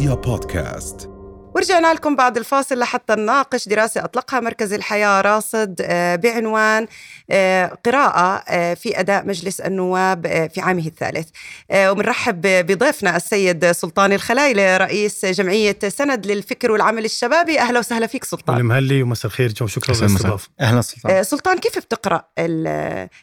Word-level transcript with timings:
رؤيا 0.00 0.14
بودكاست 0.14 1.10
ورجعنا 1.60 1.94
لكم 1.94 2.16
بعد 2.16 2.36
الفاصل 2.36 2.78
لحتى 2.78 3.14
نناقش 3.14 3.68
دراسة 3.68 4.04
أطلقها 4.04 4.40
مركز 4.40 4.72
الحياة 4.72 5.20
راصد 5.20 5.80
آه، 5.80 6.16
بعنوان 6.16 6.86
آه، 7.30 7.78
قراءة 7.86 8.42
آه، 8.48 8.74
في 8.74 9.00
أداء 9.00 9.26
مجلس 9.26 9.60
النواب 9.60 10.48
في 10.54 10.60
عامه 10.60 10.86
الثالث. 10.86 11.28
وبنرحب 11.74 12.40
بضيفنا 12.42 13.16
السيد 13.16 13.72
سلطان 13.72 14.12
الخلايلة 14.12 14.76
رئيس 14.76 15.24
جمعية 15.26 15.78
سند 15.88 16.26
للفكر 16.26 16.72
والعمل 16.72 17.04
الشبابي. 17.04 17.60
أهلا 17.60 17.78
وسهلا 17.78 18.06
فيك 18.06 18.24
سلطان. 18.24 18.62
مهلي 18.62 19.02
ومساء 19.02 19.26
الخير 19.26 19.52
جو 19.52 19.66
شكرا 19.66 19.94
للاستضافة. 19.94 20.48
أهلا 20.60 20.80
سلطان. 20.80 21.22
سلطان 21.22 21.58
كيف 21.58 21.78
بتقرأ 21.78 22.24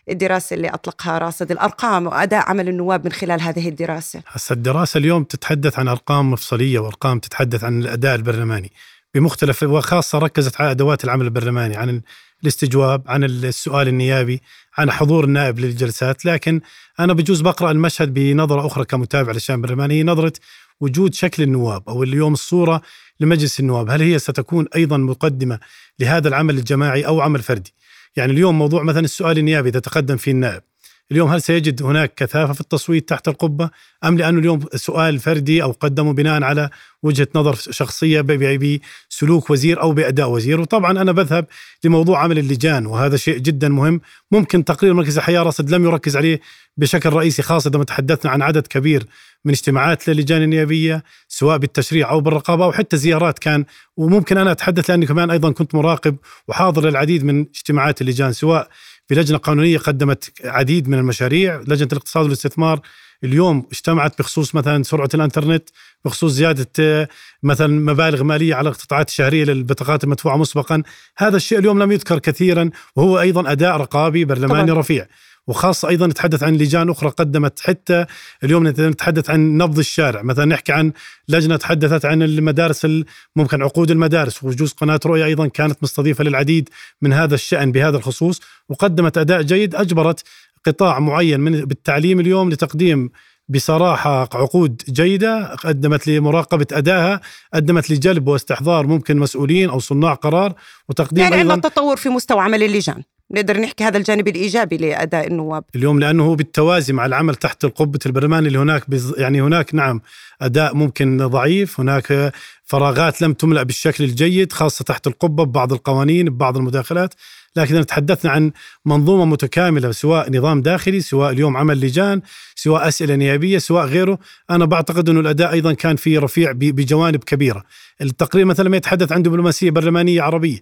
الدراسة 0.09 0.53
اللي 0.53 0.69
أطلقها 0.69 1.17
راصد؟ 1.17 1.51
الأرقام 1.51 2.07
وأداء 2.07 2.49
عمل 2.49 2.69
النواب 2.69 3.05
من 3.05 3.11
خلال 3.11 3.41
هذه 3.41 3.69
الدراسة؟ 3.69 4.21
هسه 4.27 4.53
الدراسة 4.53 4.97
اليوم 4.97 5.23
تتحدث 5.23 5.79
عن 5.79 5.87
أرقام 5.87 6.31
مفصلية 6.31 6.79
وأرقام 6.79 7.19
تتحدث 7.19 7.63
عن 7.63 7.79
الأداء 7.79 8.15
البرلماني. 8.29 8.71
بمختلف 9.13 9.63
وخاصة 9.63 10.17
ركزت 10.17 10.61
على 10.61 10.71
أدوات 10.71 11.03
العمل 11.03 11.25
البرلماني 11.25 11.75
عن 11.75 12.01
الاستجواب 12.43 13.03
عن 13.07 13.23
السؤال 13.23 13.87
النيابي 13.87 14.41
عن 14.77 14.91
حضور 14.91 15.23
النائب 15.23 15.59
للجلسات. 15.59 16.25
لكن 16.25 16.61
أنا 16.99 17.13
بجوز 17.13 17.41
بقرأ 17.41 17.71
المشهد 17.71 18.13
بنظرة 18.13 18.67
أخرى 18.67 18.85
كمتابع 18.85 19.31
للشأن 19.31 19.55
البرلماني 19.55 20.03
نظرة 20.03 20.33
وجود 20.79 21.13
شكل 21.13 21.43
النواب 21.43 21.83
أو 21.89 22.03
اليوم 22.03 22.33
الصورة 22.33 22.81
لمجلس 23.19 23.59
النواب. 23.59 23.89
هل 23.89 24.01
هي 24.01 24.19
ستكون 24.19 24.65
أيضا 24.75 24.97
مقدمة 24.97 25.59
لهذا 25.99 26.27
العمل 26.27 26.57
الجماعي 26.57 27.07
أو 27.07 27.21
عمل 27.21 27.41
فردي؟ 27.41 27.73
يعني 28.15 28.31
اليوم 28.31 28.57
موضوع 28.57 28.83
مثلا 28.83 29.05
السؤال 29.05 29.37
النيابي 29.37 29.69
إذا 29.69 29.79
تقدم 29.79 30.17
فيه 30.17 30.31
النائب. 30.31 30.61
اليوم 31.11 31.29
هل 31.29 31.41
سيجد 31.41 31.83
هناك 31.83 32.13
كثافة 32.15 32.53
في 32.53 32.61
التصويت 32.61 33.09
تحت 33.09 33.27
القبة؟ 33.27 33.69
أم 34.05 34.17
لأنه 34.17 34.39
اليوم 34.39 34.59
سؤال 34.75 35.19
فردي 35.19 35.63
أو 35.63 35.71
قدمه 35.71 36.13
بناء 36.13 36.43
على 36.43 36.69
وجهة 37.03 37.27
نظر 37.35 37.55
شخصية 37.55 38.21
بسلوك 38.21 39.49
وزير 39.49 39.81
أو 39.81 39.91
بأداء 39.91 40.29
وزير؟ 40.29 40.61
وطبعا 40.61 40.91
أنا 40.91 41.11
بذهب 41.11 41.45
لموضوع 41.83 42.23
عمل 42.23 42.39
اللجان 42.39 42.85
وهذا 42.85 43.17
شيء 43.17 43.37
جدا 43.37 43.69
مهم. 43.69 44.01
ممكن 44.31 44.65
تقرير 44.65 44.93
مركز 44.93 45.17
الحياة 45.17 45.43
رصد 45.43 45.69
لم 45.69 45.85
يركز 45.85 46.17
عليه 46.17 46.41
بشكل 46.77 47.09
رئيسي 47.09 47.41
خاصة 47.41 47.71
اذا 47.75 47.83
تحدثنا 47.83 48.31
عن 48.31 48.41
عدد 48.41 48.67
كبير 48.67 49.05
من 49.45 49.51
اجتماعات 49.51 50.07
للجان 50.07 50.43
النيابية 50.43 51.03
سواء 51.27 51.57
بالتشريع 51.57 52.09
أو 52.09 52.21
بالرقابة 52.21 52.65
أو 52.65 52.71
حتى 52.71 52.97
زيارات 52.97 53.39
كان. 53.39 53.65
وممكن 53.97 54.37
أنا 54.37 54.51
أتحدث 54.51 54.89
لأني 54.89 55.05
كمان 55.05 55.31
أيضا 55.31 55.51
كنت 55.51 55.75
مراقب 55.75 56.15
وحاضر 56.47 56.89
للعديد 56.89 57.23
من 57.23 57.39
اجتماعات 57.55 58.01
اللجان 58.01 58.33
سواء 58.33 58.69
في 59.07 59.15
لجنة 59.15 59.37
قانونية 59.37 59.77
قدمت 59.77 60.31
عديد 60.43 60.89
من 60.89 60.97
المشاريع. 60.97 61.61
لجنة 61.67 61.89
الاقتصاد 61.91 62.23
والاستثمار 62.23 62.79
اليوم 63.23 63.67
اجتمعت 63.71 64.19
بخصوص 64.19 64.55
مثلا 64.55 64.83
سرعة 64.83 65.09
الإنترنت 65.13 65.69
بخصوص 66.05 66.31
زيادة 66.31 67.09
مثلا 67.43 67.67
مبالغ 67.67 68.23
مالية 68.23 68.55
على 68.55 68.69
القطاعات 68.69 69.09
الشهرية 69.09 69.43
للبطاقات 69.43 70.03
المدفوعة 70.03 70.37
مسبقا. 70.37 70.83
هذا 71.17 71.37
الشيء 71.37 71.59
اليوم 71.59 71.83
لم 71.83 71.91
يذكر 71.91 72.19
كثيرا 72.19 72.69
وهو 72.95 73.19
أيضا 73.19 73.51
أداء 73.51 73.77
رقابي 73.77 74.25
برلماني 74.25 74.67
طبعا. 74.67 74.79
رفيع. 74.79 75.07
وخاصة 75.47 75.89
أيضا 75.89 76.07
نتحدث 76.07 76.43
عن 76.43 76.55
لجان 76.55 76.89
أخرى 76.89 77.09
قدمت 77.09 77.59
حتى 77.59 78.05
اليوم 78.43 78.67
نتحدث 78.67 79.29
عن 79.29 79.57
نبض 79.57 79.79
الشارع. 79.79 80.21
مثلا 80.21 80.45
نحكي 80.45 80.71
عن 80.71 80.91
لجنة 81.27 81.55
تحدثت 81.55 82.05
عن 82.05 82.23
المدارس 82.23 82.87
ممكن 83.35 83.63
عقود 83.63 83.91
المدارس. 83.91 84.43
وجوز 84.43 84.71
قناة 84.71 84.99
رؤيا 85.05 85.25
أيضا 85.25 85.47
كانت 85.47 85.83
مستضيفة 85.83 86.23
للعديد 86.23 86.69
من 87.01 87.13
هذا 87.13 87.35
الشأن 87.35 87.71
بهذا 87.71 87.97
الخصوص 87.97 88.41
وقدمت 88.69 89.17
أداء 89.17 89.41
جيد. 89.41 89.75
أجبرت 89.75 90.23
قطاع 90.65 90.99
معين 90.99 91.39
من 91.39 91.65
بالتعليم 91.65 92.19
اليوم 92.19 92.49
لتقديم 92.49 93.09
بصراحة 93.49 94.29
عقود 94.33 94.81
جيدة 94.89 95.55
قدمت 95.55 96.07
لمراقبة 96.07 96.67
أدائها 96.71 97.21
قدمت 97.53 97.91
لجلب 97.91 98.27
واستحضار 98.27 98.87
ممكن 98.87 99.17
مسؤولين 99.17 99.69
أو 99.69 99.79
صناع 99.79 100.13
قرار 100.13 100.53
وتقديم 100.89 101.23
يعني 101.23 101.35
أيضا 101.35 101.55
تطور 101.55 101.97
في 101.97 102.09
مستوى 102.09 102.41
عمل 102.41 102.63
اللجان. 102.63 103.03
نقدر 103.31 103.59
نحكي 103.59 103.83
هذا 103.83 103.97
الجانب 103.97 104.27
الإيجابي 104.27 104.77
لأداء 104.77 105.27
النواب. 105.27 105.63
اليوم 105.75 105.99
لأنه 105.99 106.25
هو 106.25 106.35
بالتوازي 106.35 106.93
مع 106.93 107.05
العمل 107.05 107.35
تحت 107.35 107.65
القبة 107.65 107.99
البرلمان 108.05 108.45
اللي 108.45 108.59
هناك 108.59 108.89
بز 108.89 109.13
يعني 109.17 109.41
هناك 109.41 109.75
نعم 109.75 110.01
أداء 110.41 110.75
ممكن 110.75 111.27
ضعيف 111.27 111.79
هناك 111.79 112.33
فراغات 112.63 113.21
لم 113.21 113.33
تملأ 113.33 113.63
بالشكل 113.63 114.03
الجيد 114.03 114.53
خاصة 114.53 114.83
تحت 114.83 115.07
القبة 115.07 115.43
ببعض 115.43 115.73
القوانين 115.73 116.29
ببعض 116.29 116.57
المداخلات 116.57 117.13
لكن 117.55 117.75
إذا 117.75 117.83
تحدثنا 117.83 118.31
عن 118.31 118.51
منظومة 118.85 119.25
متكاملة 119.25 119.91
سواء 119.91 120.31
نظام 120.31 120.61
داخلي 120.61 121.01
سواء 121.01 121.31
اليوم 121.31 121.57
عمل 121.57 121.81
لجان 121.81 122.21
سواء 122.55 122.87
أسئلة 122.87 123.15
نيابية 123.15 123.57
سواء 123.57 123.85
غيره 123.85 124.19
أنا 124.49 124.65
بعتقد 124.65 125.09
إنه 125.09 125.19
الأداء 125.19 125.51
أيضا 125.51 125.73
كان 125.73 125.95
فيه 125.95 126.19
رفيع 126.19 126.51
بجوانب 126.51 127.23
كبيرة. 127.23 127.63
التقرير 128.01 128.45
مثلا 128.45 128.69
ما 128.69 128.77
يتحدث 128.77 129.11
عن 129.11 129.23
دبلوماسية 129.23 129.71
برلمانية 129.71 130.21
عربية. 130.21 130.59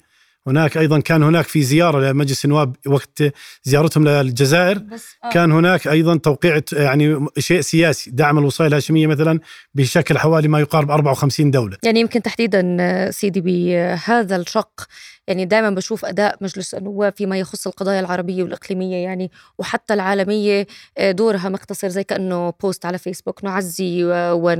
هناك 0.47 0.77
أيضا 0.77 0.99
كان 0.99 1.23
هناك 1.23 1.45
في 1.45 1.63
زيارة 1.63 2.11
لمجلس 2.11 2.45
النواب 2.45 2.75
وقت 2.87 3.23
زيارتهم 3.63 4.07
للجزائر 4.07 4.77
آه. 5.23 5.29
كان 5.29 5.51
هناك 5.51 5.87
أيضا 5.87 6.17
توقيع 6.17 6.61
يعني 6.73 7.25
شيء 7.39 7.61
سياسي 7.61 8.11
دعم 8.11 8.37
الوصاية 8.37 8.67
الهاشمية 8.67 9.07
مثلا 9.07 9.39
بشكل 9.75 10.17
حوالي 10.17 10.47
ما 10.47 10.59
يقارب 10.59 10.91
54 10.91 11.51
دولة 11.51 11.77
يعني 11.83 11.99
يمكن 11.99 12.21
تحديدا 12.21 13.11
سيدي 13.11 13.41
بهذا 13.41 14.35
الشق 14.35 14.87
يعني 15.27 15.45
دائما 15.45 15.69
بشوف 15.69 16.05
أداء 16.05 16.37
مجلس 16.41 16.75
النواب 16.75 17.13
فيما 17.15 17.39
يخص 17.39 17.67
القضايا 17.67 17.99
العربية 17.99 18.43
والإقليمية 18.43 18.95
يعني 18.95 19.31
وحتى 19.57 19.93
العالمية 19.93 20.67
آه، 20.97 21.11
دورها 21.11 21.49
مقتصر 21.49 21.87
زي 21.87 22.03
كأنه 22.03 22.53
بوست 22.61 22.85
على 22.85 22.97
فيسبوك 22.97 23.43
نعزي 23.43 24.03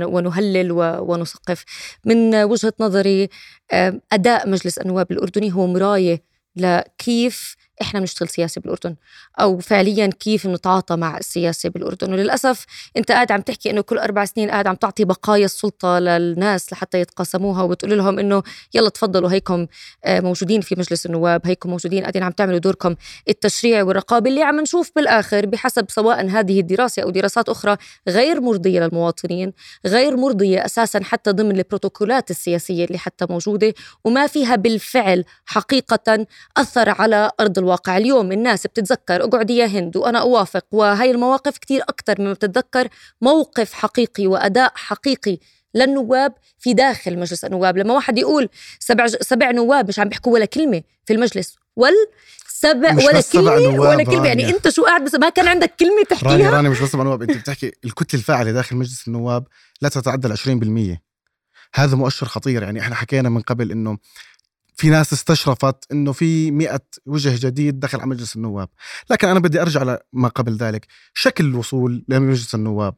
ونهلل 0.04 0.72
ونثقف 1.00 1.64
من 2.04 2.34
وجهة 2.34 2.72
نظري 2.80 3.28
آه، 3.72 4.00
أداء 4.12 4.48
مجلس 4.48 4.78
النواب 4.78 5.12
الأردني 5.12 5.52
هو 5.52 5.66
مراية 5.66 6.22
لكيف 6.56 7.56
إحنا 7.82 8.00
بنشتغل 8.00 8.28
سياسه 8.28 8.60
بالأردن. 8.60 8.96
أو 9.40 9.58
فعليا 9.58 10.06
كيف 10.06 10.46
نتعاطى 10.46 10.96
مع 10.96 11.18
السياسة 11.18 11.68
بالأردن. 11.68 12.12
وللأسف 12.12 12.66
أنت 12.96 13.12
قاعد 13.12 13.32
عم 13.32 13.40
تحكي 13.40 13.70
إنه 13.70 13.80
كل 13.80 13.98
أربع 13.98 14.24
سنين 14.24 14.50
قاعد 14.50 14.66
عم 14.66 14.74
تعطي 14.74 15.04
بقايا 15.04 15.44
السلطة 15.44 15.98
للناس 15.98 16.72
لحتى 16.72 17.00
يتقاسموها 17.00 17.62
وبتقول 17.62 17.98
لهم 17.98 18.18
إنه 18.18 18.42
يلا 18.74 18.88
تفضلوا 18.88 19.32
هيكم 19.32 19.66
آه، 20.04 20.20
موجودين 20.20 20.60
في 20.60 20.74
مجلس 20.78 21.06
النواب 21.06 21.46
هيكم 21.46 21.70
موجودين 21.70 22.00
قاعدين 22.00 22.22
عم 22.22 22.32
تعملوا 22.32 22.58
دوركم. 22.58 22.94
التشريعي 23.28 23.82
والرقابي 23.82 24.30
اللي 24.30 24.42
عم 24.42 24.60
نشوف 24.60 24.90
بالآخر 24.96 25.46
بحسب 25.46 25.86
سواء 25.90 26.26
هذه 26.26 26.60
الدراسة 26.60 27.02
أو 27.02 27.10
دراسات 27.10 27.48
أخرى 27.48 27.76
غير 28.08 28.40
مرضية 28.40 28.80
للمواطنين 28.80 29.52
غير 29.86 30.16
مرضية 30.16 30.64
أساسا 30.64 31.00
حتى 31.04 31.30
ضمن 31.30 31.58
البروتوكولات 31.58 32.30
السياسية 32.30 32.84
اللي 32.84 32.98
حتى 32.98 33.26
موجودة. 33.30 33.74
وما 34.04 34.26
فيها 34.26 34.56
بالفعل 34.56 35.24
حقيقة 35.46 36.26
أثر 36.56 36.90
على 36.90 37.30
أرض 37.40 37.58
الواقع 37.66 37.96
اليوم. 37.96 38.32
الناس 38.32 38.66
بتتذكر 38.66 39.24
اقعدي 39.24 39.56
يا 39.56 39.66
هند 39.66 39.96
وأنا 39.96 40.20
أوافق 40.20 40.64
وهي 40.72 41.10
المواقف 41.10 41.58
كتير 41.58 41.82
أكثر 41.82 42.20
مما 42.20 42.32
بتتذكر 42.32 42.88
موقف 43.20 43.72
حقيقي 43.72 44.26
وأداء 44.26 44.72
حقيقي 44.74 45.38
للنواب 45.74 46.32
في 46.58 46.74
داخل 46.74 47.18
مجلس 47.18 47.44
النواب. 47.44 47.78
لما 47.78 47.94
واحد 47.94 48.18
يقول 48.18 48.48
سبع 48.78 49.06
سبع 49.06 49.50
نواب 49.50 49.88
مش 49.88 49.98
عم 49.98 50.08
بيحكوا 50.08 50.32
ولا 50.32 50.44
كلمة 50.44 50.82
في 51.04 51.12
المجلس 51.12 51.56
وال 51.76 51.94
سبع 52.48 52.94
ولا 52.94 53.20
كلمة 53.32 53.80
ولا 53.80 54.04
كلمة. 54.04 54.26
يعني 54.26 54.48
أنت 54.48 54.68
شو 54.68 54.84
قاعد 54.84 55.04
بس 55.04 55.14
ما 55.14 55.28
كان 55.28 55.48
عندك 55.48 55.74
كلمة 55.80 56.02
تحكيها؟ 56.10 56.30
راني 56.30 56.48
راني 56.48 56.68
مش 56.68 56.80
بس 56.80 56.88
سبع 56.88 57.02
نواب. 57.02 57.22
أنت 57.22 57.36
بتحكي 57.36 57.72
الكتلة 57.84 58.20
الفاعلة 58.20 58.52
داخل 58.52 58.76
مجلس 58.76 59.08
النواب 59.08 59.46
لا 59.80 59.88
تتعدى 59.88 60.28
ال 60.28 60.32
20% 60.32 61.00
هذا 61.74 61.96
مؤشر 61.96 62.26
خطير. 62.26 62.62
يعني 62.62 62.80
إحنا 62.80 62.94
حكينا 62.94 63.28
من 63.28 63.40
قبل 63.40 63.70
إنه 63.70 63.98
في 64.76 64.90
ناس 64.90 65.12
استشرفت 65.12 65.92
إنه 65.92 66.12
في 66.12 66.50
مئة 66.50 66.80
وجه 67.06 67.46
جديد 67.46 67.80
دخل 67.80 68.00
على 68.00 68.10
مجلس 68.10 68.36
النواب. 68.36 68.68
لكن 69.10 69.28
أنا 69.28 69.40
بدي 69.40 69.62
أرجع 69.62 69.98
لما 70.14 70.28
قبل 70.28 70.56
ذلك. 70.56 70.86
شكل 71.14 71.44
الوصول 71.44 72.04
لمجلس 72.08 72.54
النواب. 72.54 72.94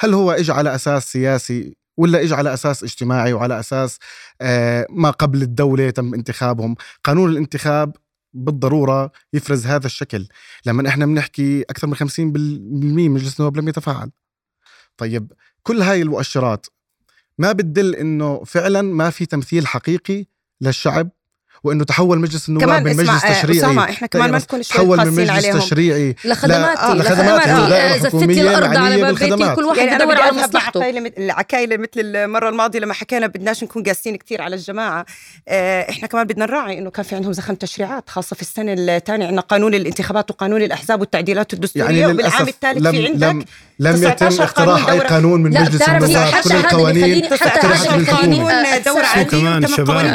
هل 0.00 0.14
هو 0.14 0.30
اجى 0.30 0.52
على 0.52 0.74
أساس 0.74 1.12
سياسي 1.12 1.76
ولا 1.96 2.22
اجى 2.22 2.34
على 2.34 2.54
أساس 2.54 2.84
اجتماعي 2.84 3.32
وعلى 3.32 3.60
أساس 3.60 3.98
آه 4.40 4.86
ما 4.90 5.10
قبل 5.10 5.42
الدولة 5.42 5.90
تم 5.90 6.14
انتخابهم؟ 6.14 6.74
قانون 7.04 7.30
الانتخاب 7.30 7.96
بالضرورة 8.32 9.12
يفرز 9.32 9.66
هذا 9.66 9.86
الشكل. 9.86 10.28
لما 10.66 10.88
إحنا 10.88 11.06
بنحكي 11.06 11.62
أكثر 11.62 11.86
من 11.86 11.94
50% 11.94 12.00
مجلس 13.10 13.40
النواب 13.40 13.56
لم 13.56 13.68
يتفاعل. 13.68 14.10
طيب 14.96 15.32
كل 15.62 15.82
هاي 15.82 16.02
المؤشرات 16.02 16.66
ما 17.38 17.52
بتدل 17.52 17.94
إنه 17.94 18.44
فعلا 18.44 18.82
ما 18.82 19.10
في 19.10 19.26
تمثيل 19.26 19.66
حقيقي 19.66 20.26
للشعب؟ 20.60 21.10
وإنه 21.64 21.84
تحول 21.84 22.18
مجلس 22.18 22.48
النواب 22.48 22.84
من 22.88 22.96
مجلس 22.96 23.24
آه، 23.24 23.32
تشريعي. 23.40 23.58
أسامة 23.58 23.84
إحنا 23.84 24.06
كمان 24.06 24.30
ما 24.30 24.38
نكون 24.38 24.60
تحول 24.60 24.98
من 24.98 25.12
مجلس 25.12 25.30
عليهم. 25.30 25.58
تشريعي. 25.58 26.16
لخدماتي 26.24 26.80
آه 26.80 26.94
لخدماتي 26.94 27.98
زفتي 28.00 28.40
الأرض 28.40 28.76
على 28.76 29.00
باب 29.02 29.14
بيتي 29.14 29.54
كل 29.54 29.64
واحد 29.64 29.78
يعني 29.78 30.02
يدور 30.02 30.20
على 30.22 30.32
مصلحته. 30.32 30.88
العكايله 31.18 31.76
مثل 31.76 31.90
المرة 31.96 32.48
الماضية 32.48 32.78
لما 32.78 32.94
حكينا 32.94 33.26
بدناش 33.26 33.64
نكون 33.64 33.82
قاسين 33.82 34.16
كثير 34.16 34.42
على 34.42 34.56
الجماعة 34.56 35.06
آه 35.48 35.90
إحنا 35.90 36.08
كمان 36.08 36.26
بدنا 36.26 36.46
نراعي 36.46 36.78
إنه 36.78 36.90
كان 36.90 37.04
في 37.04 37.14
عندهم 37.16 37.32
زخم 37.32 37.54
تشريعات 37.54 38.10
خاصة 38.10 38.36
في 38.36 38.42
السنة 38.42 38.74
الثانية. 38.78 39.26
عندنا 39.26 39.40
قانون 39.40 39.74
الانتخابات 39.74 40.30
وقانون 40.30 40.62
الأحزاب 40.62 41.00
والتعديلات 41.00 41.52
الدستورية 41.54 42.00
يعني 42.00 42.12
وبالعام 42.12 42.48
الثالث 42.48 42.88
في 42.88 43.06
عندك 43.06 43.46
لم 43.80 43.96
يتم 43.96 44.10
19 44.12 44.44
اقتراح 44.44 44.84
قانون 44.84 45.00
أي 45.00 45.06
قانون 45.06 45.42
من 45.42 45.50
لا 45.50 45.60
مجلس 45.60 45.88
النواب 45.88 46.34
حتى 46.34 46.48
كل 46.48 46.54
القوانين 46.56 47.24
اقترحت 47.24 47.64
هذا 47.64 47.96
من 47.96 48.04
بيخليني 48.04 48.36
الحكومة 48.36 48.62
قانون 48.62 48.82
دورة 48.82 48.96
أتساءل. 48.96 49.04
عادية. 49.04 49.30
كمان 49.30 49.64
وكمان 49.64 49.68
شباب 49.68 49.90
قوانين. 49.90 50.14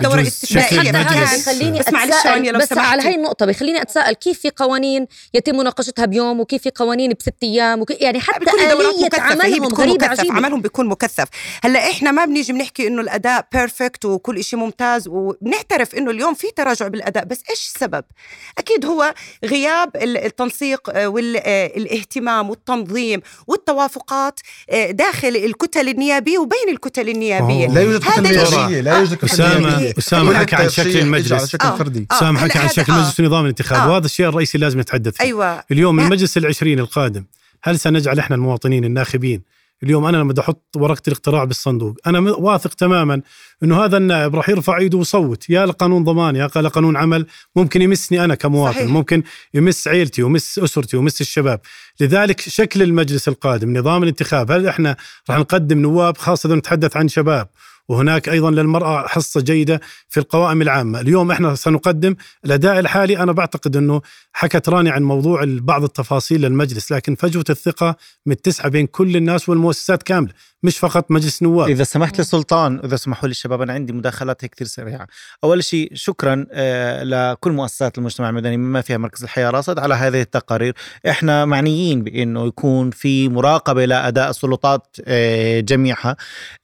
بيخليني 1.35 1.79
بس 1.79 1.93
معلش 1.93 2.13
أتساءل. 2.13 2.57
بس 2.57 2.73
على. 2.73 3.01
هاي 3.01 3.15
النقطة 3.15 3.45
بيخليني 3.45 3.81
أتساءل. 3.81 4.13
كيف 4.13 4.39
في 4.39 4.51
قوانين 4.55 5.07
يتم 5.33 5.57
مناقشتها 5.57 6.05
بيوم؟ 6.05 6.39
وكيف 6.39 6.61
في 6.63 6.71
قوانين 6.75 7.13
بست 7.19 7.33
أيام؟ 7.43 7.85
يعني 7.89 8.19
حتى 8.19 8.45
هي 8.59 8.71
عملهم 8.71 9.03
مكثف 9.05 10.19
عجيبة. 10.19 10.33
عملهم 10.33 10.61
بيكون 10.61 10.87
مكثف. 10.87 11.27
هلأ 11.63 11.79
إحنا 11.91 12.11
ما 12.11 12.25
بنيجي 12.25 12.53
بنحكي 12.53 12.87
إنه 12.87 13.01
الأداء 13.01 13.47
بيرفكت 13.53 14.05
وكل 14.05 14.43
شيء 14.43 14.59
ممتاز 14.59 15.07
وبنعترف 15.07 15.95
إنه 15.95 16.11
اليوم 16.11 16.33
في 16.33 16.47
تراجع 16.55 16.87
بالأداء. 16.87 17.25
بس 17.25 17.39
إيش 17.49 17.71
السبب؟ 17.75 18.03
أكيد 18.57 18.85
هو 18.85 19.13
غياب 19.45 19.95
ال- 19.95 20.17
التنسيق 20.25 20.81
والاهتمام 21.07 22.49
والتنظيم 22.49 23.21
والتوافقات 23.53 24.39
آه، 24.69 24.91
داخل 24.91 25.27
الكتل 25.27 25.89
النيابية 25.89 26.37
وبين 26.37 26.69
الكتل 26.69 27.09
النيابية. 27.09 27.67
لا 27.67 27.81
يوجد 27.81 28.03
هذا 28.05 28.21
كتل 28.21 28.57
نيابيه 28.57 28.81
لا 28.81 28.97
يوجد 28.99 29.15
كتل 29.17 29.25
أسامة 29.97 30.31
كل 30.31 30.37
حكى 30.37 30.55
عن 30.55 30.69
شكل 30.69 30.99
المجلس. 30.99 31.31
على 31.31 31.47
شكل 31.47 31.67
آه. 31.67 31.75
فردي 31.75 32.07
آه، 32.11 32.19
سام 32.19 32.37
هلا 32.37 32.49
حكى 32.49 32.59
عن 32.59 32.69
شكل. 32.69 32.93
مجلس 32.93 33.21
نظام 33.21 33.43
الانتخاب. 33.43 33.89
وهذا 33.89 34.05
الشيء 34.05 34.29
الرئيسي 34.29 34.57
لازم 34.57 34.79
نتحدث 34.79 35.17
فيه 35.17 35.23
أيوه 35.23 35.63
اليوم. 35.71 35.99
المجلس 35.99 36.37
العشرين 36.37 36.79
القادم 36.79 37.23
هل 37.63 37.79
سنجعل 37.79 38.19
إحنا 38.19 38.35
المواطنين 38.35 38.85
الناخبين 38.85 39.41
اليوم 39.83 40.05
أنا 40.05 40.17
لما 40.17 40.31
بدي 40.31 40.41
أحط 40.41 40.63
ورقة 40.75 41.01
الاقتراع 41.07 41.43
بالصندوق 41.43 41.97
أنا 42.07 42.19
واثق 42.19 42.73
تماما 42.73 43.21
إنه 43.63 43.85
هذا 43.85 43.97
النائب 43.97 44.35
راح 44.35 44.49
يرفع 44.49 44.77
إيده 44.77 44.97
ويصوت 44.97 45.49
يا 45.49 45.65
لقانون 45.65 46.03
ضمان 46.03 46.35
يا 46.35 46.49
لقانون 46.55 46.97
عمل 46.97 47.25
ممكن 47.55 47.81
يمسني 47.81 48.23
أنا 48.23 48.35
كمواطن 48.35 48.75
صحيح. 48.75 48.89
ممكن 48.89 49.23
يمس 49.53 49.87
عيلتي 49.87 50.23
ويمس 50.23 50.59
أسرتي 50.59 50.97
ويمس 50.97 51.21
الشباب 51.21 51.59
لذلك 51.99 52.41
شكل 52.41 52.81
المجلس 52.81 53.27
القادم 53.27 53.77
نظام 53.77 54.03
الانتخاب 54.03 54.51
هل 54.51 54.67
إحنا 54.67 54.95
راح 55.29 55.39
نقدم 55.39 55.79
نواب 55.79 56.17
خاصة 56.17 56.55
نتحدث 56.55 56.97
عن 56.97 57.07
شباب 57.07 57.47
وهناك 57.89 58.29
أيضا 58.29 58.51
للمرأة 58.51 59.07
حصة 59.07 59.41
جيدة 59.41 59.81
في 60.09 60.19
القوائم 60.19 60.61
العامة، 60.61 60.99
اليوم 60.99 61.31
إحنا 61.31 61.55
سنقدم 61.55 62.15
الأداء 62.45 62.79
الحالي. 62.79 63.17
أنا 63.17 63.31
بعتقد 63.31 63.75
إنه 63.77 64.01
حكت 64.33 64.69
راني 64.69 64.89
عن 64.89 65.03
موضوع 65.03 65.43
بعض 65.47 65.83
التفاصيل 65.83 66.41
للمجلس، 66.41 66.91
لكن 66.91 67.15
فجوة 67.15 67.45
الثقة 67.49 67.95
متسعة 68.25 68.67
بين 68.69 68.87
كل 68.87 69.15
الناس 69.15 69.49
والمؤسسات 69.49 70.03
كاملة، 70.03 70.33
مش 70.63 70.77
فقط 70.77 71.11
مجلس 71.11 71.43
نواب. 71.43 71.69
إذا 71.69 71.83
سمحت 71.83 72.17
لي 72.17 72.23
سلطان 72.23 72.79
إذا 72.83 72.95
سمحوا 72.95 73.27
لي 73.27 73.31
الشباب 73.31 73.61
أنا 73.61 73.73
عندي 73.73 73.93
مداخلات 73.93 74.45
كثير 74.45 74.67
سريعة. 74.67 75.07
أول 75.43 75.63
شيء 75.63 75.91
شكرا 75.93 76.45
آه، 76.51 77.03
لكل 77.03 77.51
مؤسسات 77.51 77.97
المجتمع 77.97 78.29
المدني 78.29 78.57
بما 78.57 78.81
فيها 78.81 78.97
مركز 78.97 79.23
الحياة 79.23 79.49
راصد 79.49 79.79
على 79.79 79.93
هذه 79.93 80.21
التقارير. 80.21 80.73
إحنا 81.09 81.45
معنيين 81.45 82.03
بأنه 82.03 82.47
يكون 82.47 82.91
في 82.91 83.29
مراقبة 83.29 83.85
لاداء 83.85 84.29
السلطات 84.29 84.97
آه، 85.05 85.59
جميعها. 85.59 86.15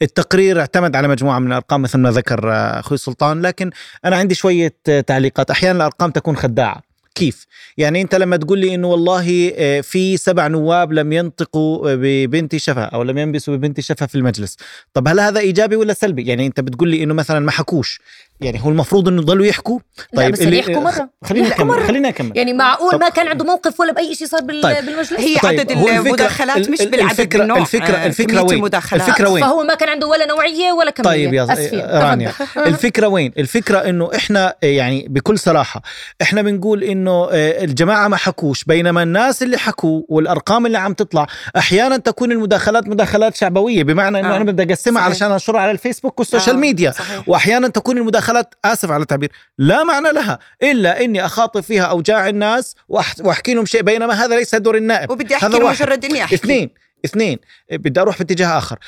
التقرير 0.02 0.60
اعتمد 0.60 0.96
على 0.96 1.08
مجموعة 1.10 1.40
من 1.40 1.48
الأرقام 1.48 1.82
مثل 1.82 1.98
ما 1.98 2.12
ذكر 2.12 2.52
آه، 2.52 2.80
أخوي 2.80 2.98
سلطان 2.98 3.42
لكن 3.42 3.70
أنا 4.06 4.16
عندي 4.16 4.36
شوية 4.36 4.76
آه، 4.90 5.02
تعليقات 5.02 5.52
أحيانا 5.52 5.78
الأرقام 5.78 6.12
تكون 6.12 6.36
خداعة 6.36 6.82
كيف؟ 7.16 7.46
يعني 7.78 8.02
أنت 8.02 8.16
لما 8.16 8.38
تقول 8.38 8.60
لي 8.60 8.76
إنه 8.76 8.88
والله 8.88 9.52
آه، 9.56 9.82
في 9.82 10.18
سبع 10.18 10.48
نواب 10.48 10.94
لم 10.94 11.14
ينطقوا 11.14 11.96
ببنت 11.96 12.56
شفا 12.56 12.84
أو 12.84 13.04
لم 13.04 13.18
ينبسوا 13.18 13.56
ببنت 13.56 13.80
شفا 13.80 14.06
في 14.06 14.16
المجلس، 14.16 14.58
طب 14.94 15.08
هل 15.08 15.20
هذا 15.20 15.40
إيجابي 15.40 15.76
ولا 15.76 15.94
سلبي؟ 15.94 16.26
يعني 16.26 16.46
أنت 16.46 16.60
بتقول 16.60 16.90
لي 16.90 17.04
إنه 17.04 17.14
مثلا 17.14 17.40
ما 17.40 17.52
حكوش، 17.52 18.00
يعني 18.42 18.60
هو 18.64 18.70
المفروض 18.70 19.08
إنه 19.08 19.22
يضلوا 19.22 19.46
يحكوا؟ 19.46 19.80
لا 20.14 20.30
بس 20.30 20.42
اللي- 20.42 20.58
يحكوا 20.60 20.90
يحكوا 20.90 21.48
اكمل 21.48 21.68
مرة. 21.68 21.88
خليني 21.88 22.10
اكمل 22.10 22.32
يعني 22.38 22.54
معقول 22.54 22.92
طب- 22.92 23.00
ما 23.00 23.10
كان 23.10 23.28
عنده 23.28 23.46
موقف 23.46 23.80
ولا 23.80 23.94
بأي 23.94 24.16
شيء 24.16 24.28
صار 24.28 24.42
بال- 24.42 24.62
طيب. 24.62 24.86
بالمجلس 24.86 25.14
هي 25.14 25.38
طيب، 25.40 25.60
عدد 25.60 25.72
المداخلات 25.72 26.70
مش 26.70 26.82
ال- 26.82 26.90
بالعدد 26.92 27.12
الفكرة- 27.22 27.38
بالنوع 27.38 27.66
الفكرة- 27.66 27.90
آه، 27.90 28.06
الفكرة 28.06 28.26
كمية 28.34 28.42
وين؟ 28.42 28.54
المداخلات 28.58 29.08
الفكرة 29.10 29.30
وين؟ 29.30 29.44
فهو 29.44 29.64
ما 29.64 29.74
كان 29.76 29.90
عنده 29.90 30.08
ولا 30.08 30.26
نوعية 30.26 30.72
ولا 30.72 30.92
كمية 30.92 31.06
طيب 31.10 31.34
يا 31.34 31.48
آه، 31.74 32.10
رانيا 32.10 32.30
تفضل. 32.30 32.64
الفكرة 32.68 33.08
وين؟ 33.08 33.32
الفكرة 33.38 33.78
إنه 33.78 34.10
إحنا 34.16 34.56
آه، 34.64 34.68
يعني 34.68 35.06
بكل 35.10 35.40
صراحة 35.40 35.82
إحنا 36.22 36.42
بنقول 36.42 36.84
إنه 36.84 37.28
آه، 37.32 37.64
الجماعة 37.64 38.08
ما 38.08 38.18
حكوش 38.18 38.64
بينما 38.64 39.04
الناس 39.04 39.44
اللي 39.44 39.58
حكوا 39.58 40.02
والأرقام 40.10 40.66
اللي 40.66 40.78
عم 40.78 40.94
تطلع 40.94 41.28
أحيانا 41.58 41.98
تكون 41.98 42.32
المداخلات 42.32 42.88
مداخلات 42.88 43.36
شعبوية 43.36 43.84
بمعنى 43.84 44.20
إنه 44.20 44.34
آه. 44.34 44.36
أنا 44.36 44.44
بدي 44.44 44.64
أقسمها. 44.74 45.02
علشان 45.02 45.32
أنشرها 45.32 45.62
على 45.62 45.72
الفيسبوك 45.72 46.20
وال 46.20 46.29
social 46.29 46.58
media. 46.58 46.94
واحيانا 47.28 47.68
تكون 47.68 47.98
المداخلات 47.98 48.29
آسف 48.66 48.92
على 48.92 49.02
التعبير 49.02 49.32
لا 49.58 49.84
معنى 49.84 50.12
لها 50.12 50.40
إلا 50.64 51.04
إني 51.04 51.26
أخاطب 51.26 51.62
فيها 51.62 51.84
أوجاع 51.84 52.30
الناس 52.30 52.76
وأحكي 52.90 53.54
لهم 53.54 53.66
شيء 53.66 53.82
بينما 53.82 54.14
هذا 54.14 54.36
ليس 54.36 54.56
دور 54.56 54.78
النائب. 54.78 55.12
وبدي 55.12 55.36
أحكي 55.36 55.46
هذا. 55.46 55.70
مجرد 55.70 56.06
إني 56.06 56.24
أحكي. 56.24 56.36
اثنين 56.36 56.70
اثنين 57.06 57.38
بدي 57.72 58.02
أروح 58.02 58.18
باتجاه 58.18 58.58
آخر. 58.58 58.80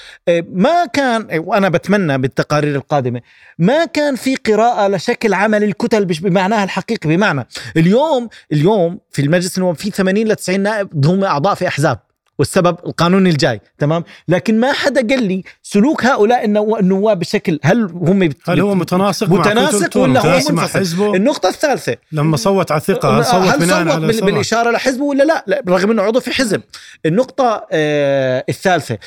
ما 0.51 0.85
كان 0.85 1.27
وأنا 1.31 1.69
بتمنى 1.69 2.17
بالتقارير 2.17 2.75
القادمة 2.75 3.21
ما 3.59 3.85
كان 3.85 4.15
في 4.15 4.35
قراءة 4.35 4.87
لشكل 4.87 5.33
عمل 5.33 5.63
الكتل 5.63 6.05
بمعناها 6.05 6.63
الحقيقي 6.63 7.09
بمعنى 7.09 7.47
اليوم 7.77 8.29
اليوم 8.51 8.99
في 9.11 9.21
المجلس 9.21 9.57
النواب 9.57 9.75
في 9.75 9.91
80 9.91 10.27
ل 10.27 10.35
90 10.35 10.59
نائب 10.59 11.05
هم 11.05 11.23
أعضاء 11.23 11.55
في 11.55 11.67
أحزاب. 11.67 11.99
والسبب 12.41 12.77
القانون 12.85 13.27
الجاي 13.27 13.61
تمام؟ 13.79 14.03
لكن 14.27 14.59
ما 14.59 14.71
حدا 14.73 15.07
قال 15.07 15.23
لي 15.23 15.43
سلوك 15.63 16.05
هؤلاء 16.05 16.45
النو- 16.45 16.77
النواب 16.77 17.19
بشكل 17.19 17.59
هل 17.63 17.81
هم 17.93 18.19
بت- 18.19 18.49
هل 18.49 18.59
هو 18.59 18.75
متناسق 18.75 19.29
مع 19.29 19.39
متناسق؟ 19.39 19.97
ولا 19.97 20.19
هو 20.19 20.39
منفصل؟ 20.51 21.15
النقطة 21.15 21.49
الثالثة. 21.49 21.95
لما 22.11 22.37
صوت 22.37 22.71
على 22.71 22.81
الثقة 22.81 23.17
هل 23.19 23.25
صوت 23.25 23.33
هل 23.47 23.59
بناء 23.59 23.83
صوت 23.83 23.91
على؟ 23.93 24.21
بالإشارة 24.21 24.71
لحزبه 24.71 25.03
ولا 25.03 25.23
لا, 25.23 25.43
لا 25.47 25.63
رغم 25.69 25.91
إنه 25.91 26.01
عضو 26.01 26.19
في 26.19 26.31
حزب. 26.31 26.61
النقطة 27.05 27.67
آه 27.71 28.43
الثالثة. 28.49 28.97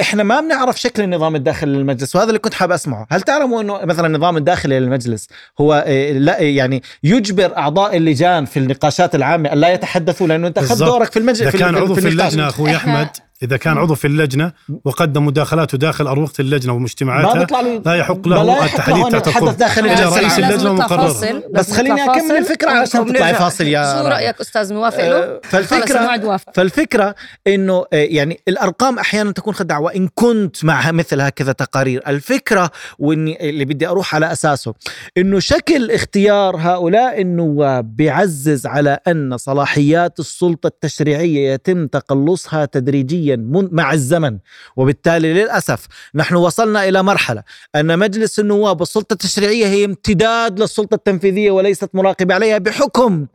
إحنا 0.00 0.22
ما 0.22 0.40
بنعرف 0.40 0.80
شكل 0.80 1.02
النظام 1.02 1.36
الداخلي 1.36 1.72
للمجلس 1.72 2.16
وهذا 2.16 2.28
اللي 2.28 2.38
كنت 2.38 2.54
حابب 2.54 2.72
أسمعه 2.72 3.06
هل 3.10 3.20
تعلموا 3.20 3.62
إنه 3.62 3.84
مثلا 3.84 4.06
النظام 4.06 4.36
الداخلي 4.36 4.80
للمجلس 4.80 5.28
هو 5.60 5.84
آه، 5.86 6.12
لا 6.12 6.38
يعني 6.38 6.82
يجبر 7.02 7.56
أعضاء 7.56 7.96
اللجان 7.96 8.44
في 8.44 8.56
النقاشات 8.56 9.14
العامة 9.14 9.52
أن 9.52 9.58
لا 9.58 9.68
يتحدثوا 9.72 10.26
لأنه 10.26 10.46
أنت 10.46 10.58
أخذت. 10.58 10.82
دورك 10.82 11.12
في 11.12 11.18
المجلس 11.18 11.56
كان 11.56 11.76
عضو 11.76 11.94
في. 11.94 12.08
اللجنة 12.08 12.48
أخوي 12.48 12.76
أحمد 12.76 13.08
إذا 13.42 13.56
كان 13.56 13.78
عضو 13.78 13.94
في 13.94 14.06
اللجنة 14.06 14.52
وقدم 14.84 15.26
مداخلاته 15.26 15.78
داخل 15.78 16.06
أروقة 16.06 16.32
اللجنة 16.40 16.72
ما 16.72 16.78
ومجتمعاتها 16.78 17.38
بيطلع 17.38 17.60
له 17.60 17.82
لا 17.86 17.94
يحق 17.94 18.28
له 18.28 19.06
أن 19.06 19.22
تحت 19.22 19.36
القبة. 19.36 19.52
داخل 19.52 19.86
الجلسة 19.86 20.16
رئيس. 20.16 20.32
اللجنة 20.32 20.48
لازم 20.50 20.68
نطلع 20.68 20.86
مقرر 20.86 21.08
فاصل. 21.08 21.42
بس 21.52 21.72
خليني 21.72 22.04
أكمل. 22.04 22.36
الفكرة 22.36 22.70
علشان 22.70 23.00
وبنرجع. 23.00 23.18
تطلعي 23.18 23.34
فاصل 23.34 23.64
يا 23.64 24.02
شو. 24.02 24.08
رأيك 24.08 24.40
أستاذ 24.40 24.74
موافق 24.74 25.08
له؟ 25.08 25.16
آه، 25.16 26.26
وافق 26.26 26.50
فالفكرة 26.54 27.14
إنه 27.46 27.84
آه، 27.92 27.96
يعني 27.96 28.40
الأرقام 28.48 28.98
أحيانا 28.98 29.32
تكون 29.32 29.54
خدعة 29.54 29.80
وان 29.80 30.08
كنت 30.14 30.64
مع 30.64 30.90
مثل 30.92 31.20
هكذا 31.20 31.52
تقارير، 31.52 32.02
الفكرة 32.06 32.70
وإني 32.98 33.50
اللي 33.50 33.64
بدي 33.64 33.88
أروح 33.88 34.14
على 34.14 34.32
أساسه 34.32 34.74
إنه 35.18 35.38
شكل 35.38 35.90
اختيار 35.90 36.56
هؤلاء 36.56 37.20
النواب 37.20 37.96
بيعزز 37.96 38.66
على 38.66 38.98
أن 39.08 39.36
صلاحيات 39.36 40.20
السلطة 40.20 40.66
التشريعية 40.66 41.52
يتم 41.52 41.86
تقلصها 41.86 42.64
تدريجيا 42.64 43.25
من- 43.34 43.68
مع 43.72 43.92
الزمن، 43.92 44.38
وبالتالي 44.76 45.34
للأسف 45.34 45.86
نحن 46.14 46.34
وصلنا 46.34 46.88
إلى 46.88 47.02
مرحلة 47.02 47.42
أن 47.74 47.98
مجلس 47.98 48.40
النواب 48.40 48.80
والسلطة 48.80 49.12
التشريعية 49.12 49.66
هي 49.66 49.84
امتداد 49.84 50.60
للسلطة 50.60 50.94
التنفيذية 50.94 51.50
وليست 51.50 51.90
مراقبة 51.94 52.34
عليها 52.34 52.58
بحكم 52.58 53.26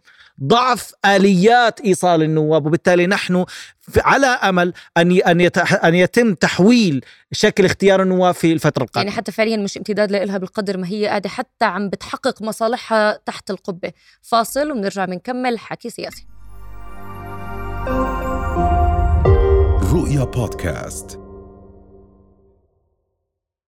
ضعف 0.44 0.94
آليات 1.06 1.82
إيصال 1.82 2.24
النواب. 2.24 2.66
وبالتالي 2.66 3.08
نحن 3.08 3.46
على 3.98 4.26
أمل 4.28 4.74
أن 4.98 5.12
أن 5.12 5.50
أن 5.84 5.96
يتم 5.96 6.34
تحويل 6.34 7.06
شكل 7.32 7.66
اختيار 7.66 8.02
النواب 8.02 8.34
في 8.34 8.54
الفترة 8.54 8.84
القادمة. 8.84 9.04
يعني 9.04 9.18
حتى 9.18 9.32
فعليا 9.32 9.58
مش 9.58 9.78
امتداد 9.78 10.12
لإلها 10.12 10.38
بالقدر 10.38 10.78
ما 10.78 10.88
هي 10.88 11.08
قاعدة 11.08 11.30
حتى 11.30 11.66
عم 11.66 11.90
بتحقق 11.90 12.42
مصالحها 12.42 13.20
تحت 13.26 13.52
القبة. 13.52 13.92
فاصل 14.22 14.72
وبنرجع 14.72 15.06
بنكمل 15.06 15.60
حكي 15.60 15.90
سياسي. 15.90 16.26
رؤيا 19.92 20.24
بودكاست. 20.24 21.21